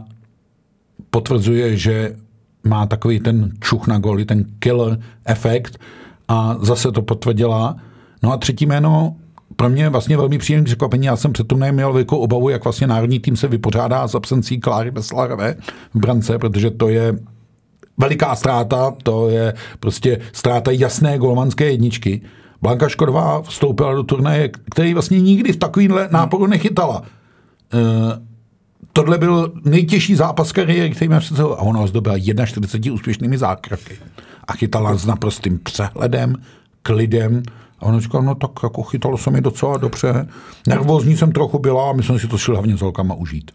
[1.10, 2.16] potvrzuje, že
[2.64, 5.80] má takový ten čuch na goli, ten killer efekt
[6.30, 7.76] a zase to potvrdila.
[8.24, 9.16] No a třetí jméno
[9.56, 11.06] pro mě vlastně velmi příjemný překvapení.
[11.06, 14.60] Já jsem před turnajem měl velkou obavu, jak vlastně národní tým se vypořádá s absencí
[14.60, 15.56] Kláry Veslarové
[15.94, 17.20] v brance, protože to je
[17.98, 22.22] veliká ztráta, to je prostě ztráta jasné golmanské jedničky.
[22.62, 27.02] Blanka Škodová vstoupila do turnaje, který vlastně nikdy v takovýmhle náporu nechytala.
[27.02, 27.80] Uh,
[28.94, 32.16] tohle byl nejtěžší zápas kariéry, který měl před a ona zdobila
[32.46, 33.98] 41 úspěšnými zákroky.
[34.50, 36.36] A chytala s naprostým přehledem,
[36.84, 37.44] klidem,
[37.80, 40.28] a on říkal, no tak jako chytalo se mi docela dobře.
[40.68, 43.52] Nervózní jsem trochu byla a myslím si to šli hlavně s holkama užít.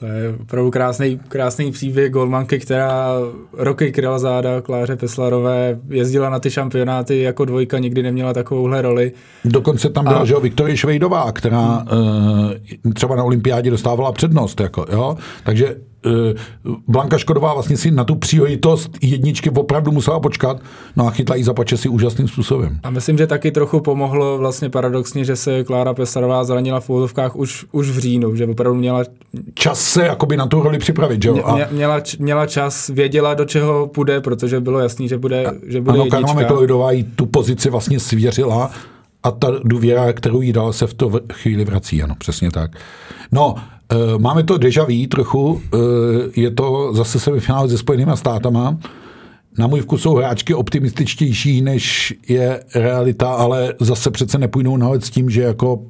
[0.00, 3.08] To je opravdu krásný, krásný příběh golmanky, která
[3.52, 9.12] roky kryla záda Kláře Peslarové, jezdila na ty šampionáty jako dvojka, nikdy neměla takovouhle roli.
[9.44, 10.24] Dokonce tam byla, a...
[10.24, 11.86] že jo, Viktorie Švejdová, která hmm.
[12.86, 15.16] uh, třeba na olympiádě dostávala přednost, jako, jo?
[15.44, 15.97] takže Eh,
[16.88, 20.60] Blanka Škodová vlastně si na tu příležitost jedničky opravdu musela počkat,
[20.96, 22.80] no a chytla jí za si úžasným způsobem.
[22.82, 27.36] A myslím, že taky trochu pomohlo vlastně paradoxně, že se Klára Pesarová zranila v úvodovkách
[27.36, 29.04] už, už v říjnu, že opravdu měla...
[29.54, 31.42] Čas se jakoby na tu roli připravit, že jo?
[31.44, 31.58] A...
[31.70, 36.10] Měla, měla čas, věděla, do čeho půjde, protože bylo jasný, že bude, že bude ano,
[36.10, 38.70] Karma McLeodová jí tu pozici vlastně svěřila
[39.22, 42.70] a ta důvěra, kterou jí dala, se v to chvíli vrací, ano, přesně tak.
[43.32, 43.77] No, Eh,
[44.18, 45.78] máme to deja vu trochu, eh,
[46.40, 48.78] je to zase semifinále se Spojenými státama.
[49.58, 55.10] Na můj vkus jsou hráčky optimističtější, než je realita, ale zase přece nepůjdou na s
[55.10, 55.82] tím, že jako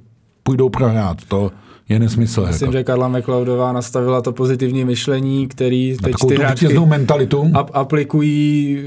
[0.43, 1.19] půjdou prohrát.
[1.29, 1.51] To
[1.89, 2.47] je nesmysl.
[2.47, 2.79] Myslím, jako.
[2.79, 7.51] že Karla McLeodová nastavila to pozitivní myšlení, který teď ty hráčky mentalitu.
[7.55, 8.83] aplikují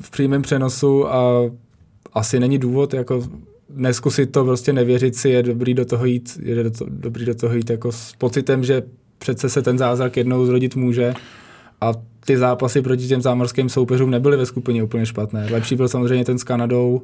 [0.00, 1.42] v přímém přenosu a
[2.14, 3.22] asi není důvod jako
[3.74, 7.34] neskusit to, prostě nevěřit si, je dobrý do toho jít, je do to, dobrý do
[7.34, 8.82] toho jít jako s pocitem, že
[9.18, 11.14] přece se ten zázrak jednou zrodit může
[11.80, 11.92] a
[12.26, 15.48] ty zápasy proti těm zámořským soupeřům nebyly ve skupině úplně špatné.
[15.50, 17.02] Lepší byl samozřejmě ten s Kanadou,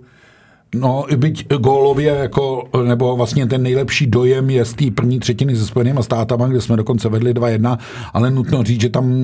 [0.75, 5.66] No, byť gólově, jako, nebo vlastně ten nejlepší dojem je z té první třetiny se
[5.66, 7.79] Spojenými státama, kde jsme dokonce vedli 2-1,
[8.12, 9.14] ale nutno říct, že tam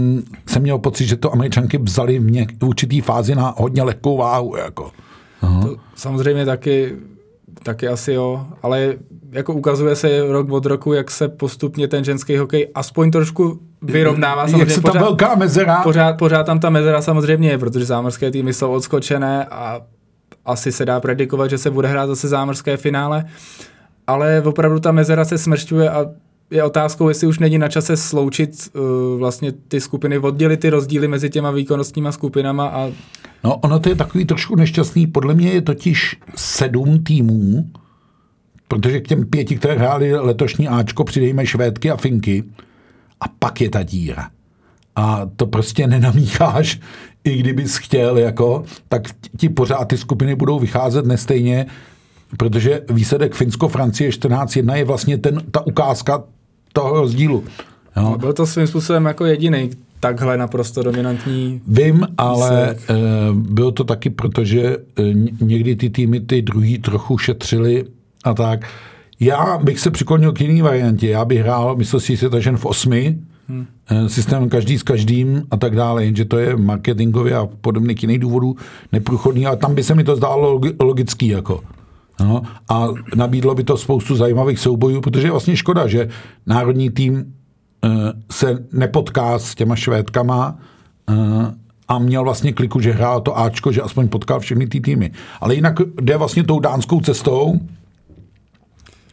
[0.47, 4.17] jsem měl pocit, že to američanky vzali v, něk, v určitý fázi na hodně lehkou
[4.17, 4.57] váhu.
[4.57, 4.91] Jako.
[5.41, 6.97] To samozřejmě taky
[7.63, 8.95] Taky asi jo, ale
[9.33, 14.49] jako ukazuje se rok od roku, jak se postupně ten ženský hokej aspoň trošku vyrovnává.
[14.49, 15.83] Samozřejmě jak se pořád, velká mezera?
[15.83, 19.81] Pořád, pořád tam ta mezera samozřejmě je, protože zámořské týmy jsou odskočené a
[20.45, 23.25] asi se dá predikovat, že se bude hrát zase zámořské finále,
[24.07, 26.07] ale opravdu ta mezera se smršťuje a
[26.51, 31.09] je otázkou, jestli už není na čase sloučit uh, vlastně ty skupiny, oddělit ty rozdíly
[31.09, 32.91] mezi těma výkonnostníma skupinama a
[33.45, 35.07] No, ono to je takový trošku nešťastný.
[35.07, 37.71] Podle mě je totiž sedm týmů,
[38.69, 42.45] protože k těm pěti, které hráli letošní Ačko, přidejme Švédky a Finky
[43.21, 44.31] a pak je ta díra.
[44.97, 46.81] A to prostě nenamícháš,
[47.25, 49.03] i kdybys chtěl, jako, tak
[49.37, 51.67] ti pořád ty skupiny budou vycházet nestejně,
[52.37, 56.23] protože výsledek Finsko-Francie 14-1 je vlastně ten, ta ukázka
[56.73, 57.45] toho rozdílu.
[57.97, 58.19] No.
[58.19, 59.71] Byl to svým způsobem jako jediný
[60.01, 61.61] takhle naprosto dominantní.
[61.67, 65.05] Vím, ale uh, bylo to taky proto, že uh,
[65.41, 67.85] někdy ty týmy ty druhý trochu šetřili
[68.25, 68.69] a tak.
[69.21, 71.09] Já bych se přiklonil k jiný variantě.
[71.09, 73.67] Já bych hrál si se tažen v osmi, hmm.
[73.93, 78.19] uh, systém každý s každým a tak dále, jenže to je marketingově a podobných jiných
[78.19, 78.57] důvodů
[78.93, 81.61] neprůchodný, ale tam by se mi to zdálo logický jako.
[82.21, 86.09] No, a nabídlo by to spoustu zajímavých soubojů, protože je vlastně škoda, že
[86.47, 87.38] národní tým Eh,
[88.31, 90.59] se nepotká s těma Švédkama
[91.11, 91.15] eh,
[91.89, 95.13] a měl vlastně kliku, že hrál to Ačko, že aspoň potkal všechny ty týmy.
[95.41, 97.61] Ale jinak jde vlastně tou dánskou cestou,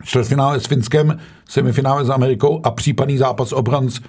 [0.03, 4.01] čtvrtfinále s Finskem, semifinále s Amerikou a případný zápas o bronz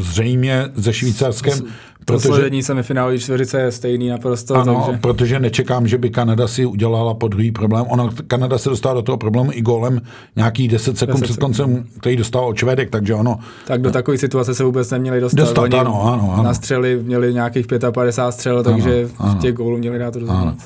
[0.00, 1.58] zřejmě ze Švýcarskem.
[2.04, 4.54] Protože Poslední semifinálový čtveřice je stejný naprosto.
[4.54, 5.00] Ano, takže...
[5.00, 7.84] protože nečekám, že by Kanada si udělala pod druhý problém.
[7.88, 10.00] Ona, Kanada se dostala do toho problému i golem
[10.36, 13.38] nějakých 10 sekund 10 před koncem, který dostal od Švédek, takže ono...
[13.66, 15.40] Tak do takové situace se vůbec neměli dostat.
[15.40, 16.42] Dostat, Oni ano, ano, ano.
[16.42, 19.40] Na střely měli nějakých 55 střel, takže ano, ano.
[19.40, 20.58] těch gólů měli dát rozhodnout.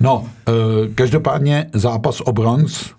[0.00, 0.54] No, uh,
[0.94, 2.90] každopádně zápas o bronz,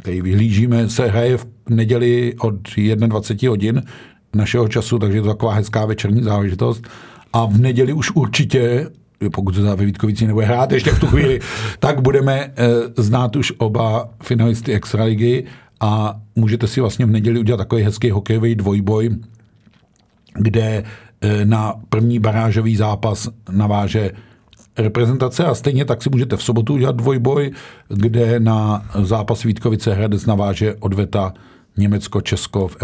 [0.00, 2.54] který vyhlížíme, se hraje v neděli od
[2.94, 3.82] 21 hodin
[4.36, 6.88] našeho času, takže je to taková hezká večerní záležitost.
[7.32, 8.90] A v neděli už určitě
[9.32, 11.40] pokud se ve Vítkovici nebude hrát ještě v tu chvíli,
[11.78, 12.52] tak budeme e,
[12.96, 15.44] znát už oba finalisty Extraligy
[15.80, 19.10] a můžete si vlastně v neděli udělat takový hezký hokejový dvojboj,
[20.34, 20.84] kde
[21.20, 24.12] e, na první barážový zápas naváže
[24.78, 27.50] reprezentace a stejně tak si můžete v sobotu udělat dvojboj,
[27.88, 31.32] kde na zápas Vítkovice Hradec naváže odveta
[31.76, 32.76] Německo, Česko v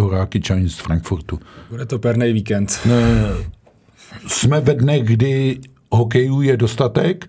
[0.46, 1.40] Challenge z Frankfurtu.
[1.70, 2.88] Bude to perný víkend.
[4.26, 7.28] Jsme ve dne, kdy hokejů je dostatek.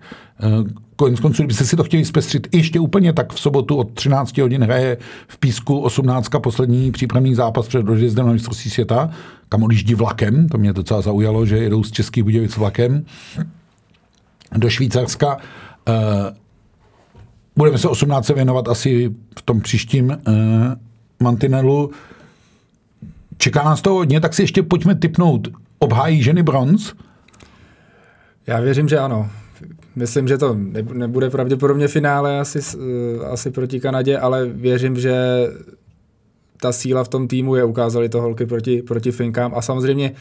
[0.96, 4.62] Konec konců, kdybyste si to chtěli zpestřit ještě úplně, tak v sobotu od 13 hodin
[4.62, 4.96] hraje
[5.28, 6.28] v Písku 18.
[6.42, 9.10] poslední přípravný zápas před rozjezdem na mistrovství světa,
[9.48, 13.04] kam odjíždí vlakem, to mě docela zaujalo, že jedou z Českých Budějovic vlakem
[14.56, 15.36] do Švýcarska.
[17.56, 20.18] Budeme se 18 věnovat asi v tom příštím
[21.20, 21.90] mantinelu.
[23.38, 25.48] Čeká nás to hodně, tak si ještě pojďme typnout.
[25.78, 26.92] Obhájí ženy bronz?
[28.46, 29.30] Já věřím, že ano.
[29.96, 30.56] Myslím, že to
[30.92, 35.16] nebude pravděpodobně finále asi, eh, asi proti Kanadě, ale věřím, že
[36.60, 40.12] ta síla v tom týmu je, ukázali to holky proti, proti Finkám a samozřejmě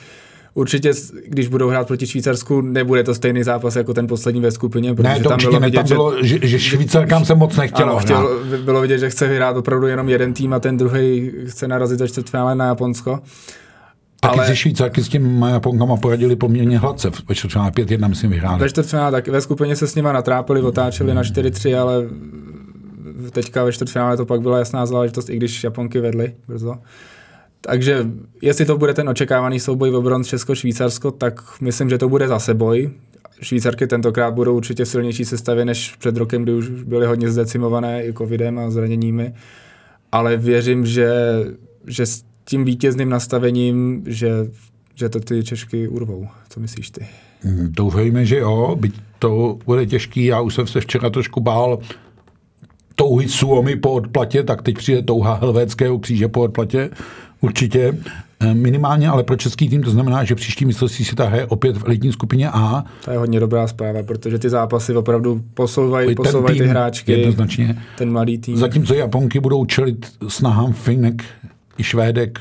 [0.53, 0.91] určitě,
[1.27, 5.09] když budou hrát proti Švýcarsku, nebude to stejný zápas jako ten poslední ve skupině, protože
[5.09, 7.91] ne, to tam bylo vidět, tam bylo, že, že Švýcarkám se moc nechtělo.
[7.91, 11.67] Ano, chtěl, bylo vidět, že chce vyhrát opravdu jenom jeden tým a ten druhý chce
[11.67, 13.19] narazit za čtvrtfinále na Japonsko.
[14.19, 14.47] Taky ale...
[14.47, 17.11] si Švýcarky s těmi Japonkama poradili poměrně hladce.
[17.29, 18.59] Ve čtvrtfinále 5-1 myslím vyhráli.
[18.59, 22.03] Ve čtvrtfinále tak ve skupině se s nima natrápili, otáčeli na 4-3, ale
[23.31, 26.75] teďka ve čtvrtfinále to pak byla jasná záležitost, i když Japonky vedly brzo.
[27.65, 28.07] Takže
[28.41, 32.53] jestli to bude ten očekávaný souboj v bronz Česko-Švýcarsko, tak myslím, že to bude zase
[32.53, 32.89] boj.
[33.41, 38.13] Švýcarky tentokrát budou určitě silnější sestavě než před rokem, kdy už byly hodně zdecimované i
[38.13, 39.33] covidem a zraněními.
[40.11, 41.13] Ale věřím, že,
[41.87, 44.29] že s tím vítězným nastavením, že,
[44.95, 46.27] že to ty Češky urvou.
[46.49, 47.07] Co myslíš ty?
[47.67, 50.25] Doufejme, že jo, byť to bude těžký.
[50.25, 51.79] Já už jsem se včera trošku bál
[52.95, 56.89] touhy Suomy po odplatě, tak teď přijde touha Helvéckého kříže po odplatě
[57.43, 57.97] Určitě.
[58.39, 61.85] Eh, minimálně, ale pro český tým to znamená, že příští mistrovství ta hraje opět v
[61.85, 62.83] elitní skupině A.
[63.05, 67.11] To je hodně dobrá zpráva, protože ty zápasy opravdu posouvají, posouvají ty hráčky.
[67.11, 67.83] Jednoznačně.
[67.97, 68.57] Ten mladý tým.
[68.57, 71.23] Zatímco Japonky budou čelit snahám Finek
[71.77, 72.39] i Švédek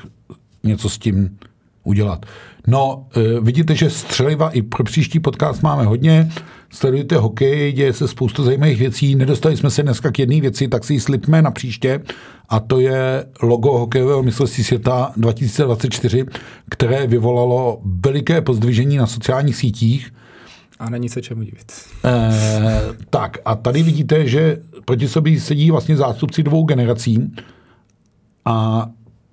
[0.65, 1.39] něco s tím
[1.85, 2.27] udělat.
[2.67, 6.31] No, e, vidíte, že střeliva i pro příští podcast máme hodně.
[6.73, 9.15] Sledujte hokej, děje se spoustu zajímavých věcí.
[9.15, 12.01] Nedostali jsme se dneska k jedné věci, tak si ji slipme na příště
[12.49, 16.27] a to je logo hokejového mistrovství světa 2024,
[16.71, 20.13] které vyvolalo veliké pozdvižení na sociálních sítích.
[20.79, 21.73] A není se čemu divit.
[22.05, 22.31] E,
[23.11, 27.33] tak a tady vidíte, že proti sobě sedí vlastně zástupci dvou generací
[28.45, 28.89] a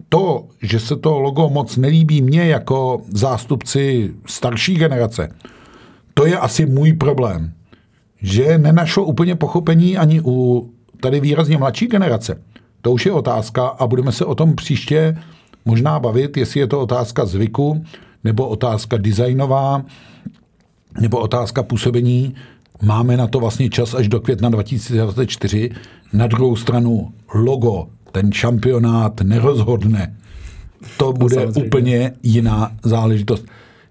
[0.10, 5.30] to, že se to logo moc nelíbí mně jako zástupci starší generace,
[6.20, 7.54] to je asi můj problém.
[8.22, 10.70] Že nenašlo úplně pochopení ani u
[11.02, 12.42] tady výrazně mladší generace.
[12.82, 15.18] To už je otázka a budeme se o tom příště
[15.66, 17.84] možná bavit, jestli je to otázka zvyku,
[18.24, 19.84] nebo otázka designová,
[21.02, 22.36] nebo otázka působení.
[22.82, 25.70] Máme na to vlastně čas až do května 2024.
[26.14, 30.16] Na druhou stranu logo, ten šampionát nerozhodne.
[30.98, 33.46] To bude to úplně jiná záležitost.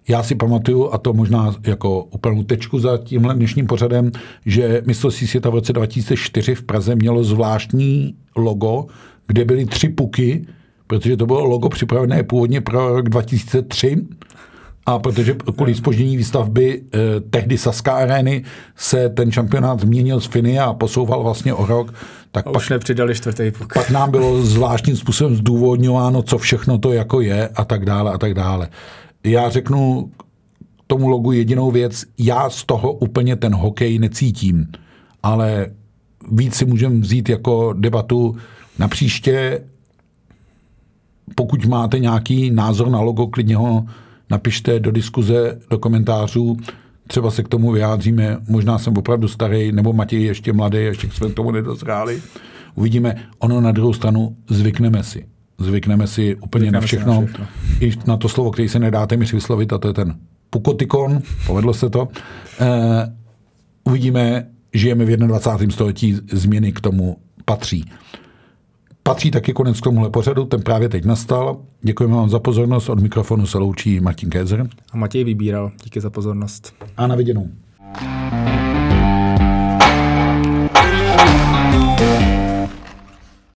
[0.08, 4.12] Já si pamatuju, a to možná jako úplnou tečku za tímhle dnešním pořadem,
[4.46, 8.86] že mistrovství světa v roce 2004 v Praze mělo zvláštní logo,
[9.26, 10.46] kde byly tři puky,
[10.86, 13.96] protože to bylo logo připravené původně pro rok 2003,
[14.86, 18.44] a protože kvůli spoždění výstavby eh, tehdy Saska Areny
[18.76, 21.94] se ten šampionát změnil z Finy a posouval vlastně o rok,
[22.32, 23.74] tak a pak, už nepřidali čtvrtý puk.
[23.74, 28.18] Pak nám bylo zvláštním způsobem zdůvodňováno, co všechno to jako je a tak dále a
[28.18, 28.68] tak dále
[29.30, 30.10] já řeknu
[30.86, 34.66] tomu logu jedinou věc, já z toho úplně ten hokej necítím,
[35.22, 35.66] ale
[36.32, 38.36] víc si můžeme vzít jako debatu
[38.78, 39.64] na příště.
[41.34, 43.86] Pokud máte nějaký názor na logo, klidně ho
[44.30, 46.56] napište do diskuze, do komentářů,
[47.06, 51.30] třeba se k tomu vyjádříme, možná jsem opravdu starý, nebo Matěj ještě mladý, ještě jsme
[51.30, 52.22] k tomu nedozráli.
[52.74, 55.26] Uvidíme, ono na druhou stranu zvykneme si.
[55.58, 57.20] Zvykneme si úplně Zvykneme na všechno.
[57.20, 57.46] na všechno.
[57.80, 60.14] I na to slovo, který se nedá téměř vyslovit, a to je ten
[60.50, 61.20] pukotikon.
[61.46, 62.08] Povedlo se to.
[62.60, 63.14] Eh,
[63.84, 65.72] uvidíme, žijeme v 21.
[65.74, 67.84] století, změny k tomu patří.
[69.02, 71.60] Patří taky konec k tomuhle pořadu, ten právě teď nastal.
[71.82, 72.88] Děkujeme vám za pozornost.
[72.88, 74.68] Od mikrofonu se loučí Martin Kézer.
[74.92, 75.70] A Matěj vybíral.
[75.84, 76.74] Díky za pozornost.
[76.96, 77.48] A na viděnou.